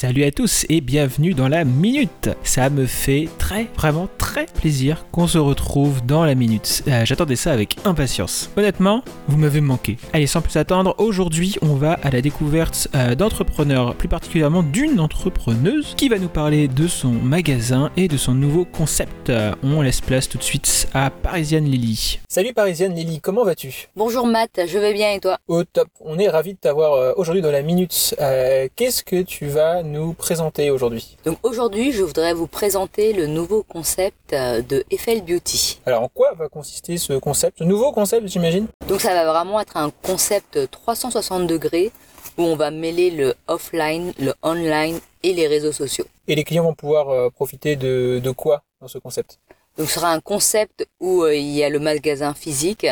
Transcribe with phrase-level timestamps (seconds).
[0.00, 2.30] Salut à tous et bienvenue dans la minute.
[2.42, 6.82] Ça me fait très, vraiment très plaisir qu'on se retrouve dans la minute.
[6.88, 8.48] Euh, J'attendais ça avec impatience.
[8.56, 9.98] Honnêtement, vous m'avez manqué.
[10.14, 15.00] Allez, sans plus attendre, aujourd'hui on va à la découverte euh, d'entrepreneurs, plus particulièrement d'une
[15.00, 19.28] entrepreneuse qui va nous parler de son magasin et de son nouveau concept.
[19.28, 22.20] Euh, on laisse place tout de suite à Parisienne Lily.
[22.26, 23.88] Salut Parisienne Lily, comment vas-tu?
[23.96, 25.36] Bonjour Matt, je vais bien et toi?
[25.46, 28.14] Au top, on est ravis de t'avoir euh, aujourd'hui dans la minute.
[28.18, 33.26] Euh, Qu'est-ce que tu vas nous présenter aujourd'hui Donc aujourd'hui, je voudrais vous présenter le
[33.26, 35.80] nouveau concept euh, de Eiffel Beauty.
[35.84, 38.68] Alors en quoi va consister ce concept Ce nouveau concept j'imagine?
[38.88, 41.90] Donc ça va vraiment être un concept 360 degrés
[42.38, 46.06] où on va mêler le offline, le online et les réseaux sociaux.
[46.28, 49.38] Et les clients vont pouvoir euh, profiter de, de quoi dans ce concept?
[49.76, 52.86] Donc ce sera un concept où euh, il y a le magasin physique,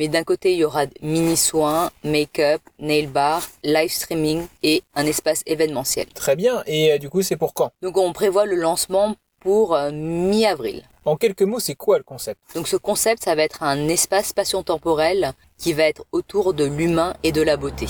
[0.00, 5.04] mais d'un côté il y aura mini soins, make-up, nail bar, live streaming et un
[5.04, 6.06] espace événementiel.
[6.14, 7.70] Très bien, et euh, du coup c'est pour quand?
[7.82, 10.84] Donc on prévoit le lancement pour euh, mi-avril.
[11.04, 12.40] En quelques mots, c'est quoi le concept?
[12.54, 17.14] Donc ce concept, ça va être un espace spatio-temporel qui va être autour de l'humain
[17.22, 17.86] et de la beauté.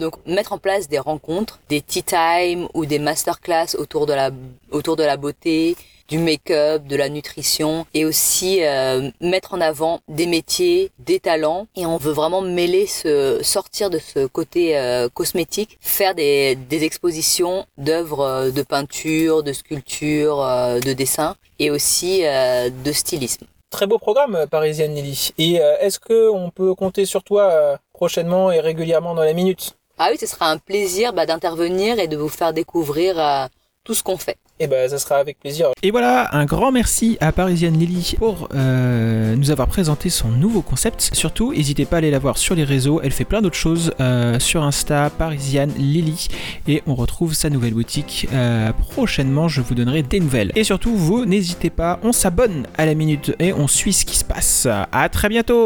[0.00, 4.32] Donc mettre en place des rencontres, des tea time ou des masterclass autour de la
[4.72, 5.76] autour de la beauté,
[6.08, 11.68] du make-up, de la nutrition et aussi euh, mettre en avant des métiers, des talents
[11.76, 16.82] et on veut vraiment mêler ce sortir de ce côté euh, cosmétique, faire des, des
[16.82, 23.46] expositions d'œuvres euh, de peinture, de sculpture, euh, de dessin et aussi euh, de stylisme.
[23.70, 25.30] Très beau programme, euh, Parisienne Lily.
[25.38, 29.32] Et euh, est-ce que on peut compter sur toi euh, prochainement et régulièrement dans la
[29.32, 29.76] minute?
[29.98, 33.46] Ah oui, ce sera un plaisir bah, d'intervenir et de vous faire découvrir euh,
[33.84, 34.38] tout ce qu'on fait.
[34.60, 35.70] Eh ben, ça sera avec plaisir.
[35.82, 40.62] Et voilà, un grand merci à Parisienne Lily pour euh, nous avoir présenté son nouveau
[40.62, 41.10] concept.
[41.12, 43.00] Surtout, n'hésitez pas à aller la voir sur les réseaux.
[43.02, 46.28] Elle fait plein d'autres choses euh, sur Insta, Parisienne Lily.
[46.68, 49.48] Et on retrouve sa nouvelle boutique euh, prochainement.
[49.48, 50.52] Je vous donnerai des nouvelles.
[50.54, 54.16] Et surtout, vous n'hésitez pas, on s'abonne à la minute et on suit ce qui
[54.16, 54.68] se passe.
[54.92, 55.62] À très bientôt